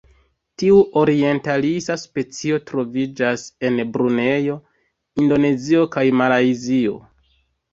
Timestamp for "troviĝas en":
2.71-3.77